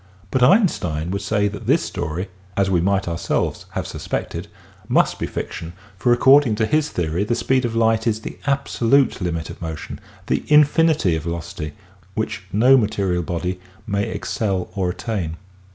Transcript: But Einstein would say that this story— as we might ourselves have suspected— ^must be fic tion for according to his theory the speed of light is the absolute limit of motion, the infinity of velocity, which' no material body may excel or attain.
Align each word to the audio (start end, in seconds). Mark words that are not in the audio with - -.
But 0.31 0.41
Einstein 0.41 1.11
would 1.11 1.21
say 1.21 1.47
that 1.47 1.67
this 1.67 1.83
story— 1.83 2.29
as 2.57 2.71
we 2.71 2.81
might 2.81 3.07
ourselves 3.07 3.67
have 3.73 3.85
suspected— 3.85 4.47
^must 4.89 5.19
be 5.19 5.27
fic 5.27 5.51
tion 5.51 5.73
for 5.95 6.11
according 6.11 6.55
to 6.55 6.65
his 6.65 6.89
theory 6.89 7.23
the 7.23 7.35
speed 7.35 7.65
of 7.65 7.75
light 7.75 8.07
is 8.07 8.21
the 8.21 8.39
absolute 8.47 9.21
limit 9.21 9.51
of 9.51 9.61
motion, 9.61 9.99
the 10.25 10.43
infinity 10.47 11.15
of 11.15 11.21
velocity, 11.21 11.73
which' 12.15 12.45
no 12.51 12.77
material 12.77 13.21
body 13.21 13.59
may 13.85 14.09
excel 14.09 14.71
or 14.73 14.89
attain. 14.89 15.37